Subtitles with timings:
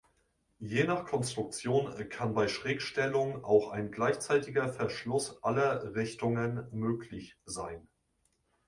[0.61, 7.87] Je nach Konstruktion kann bei Schrägstellung auch ein gleichzeitiger Verschluss aller Richtungen möglich sein.